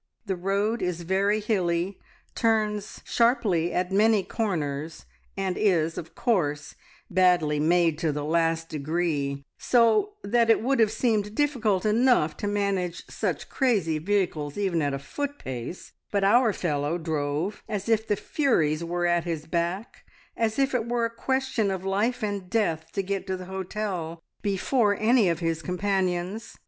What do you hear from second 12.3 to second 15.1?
to manage suck crazy vehicles even at a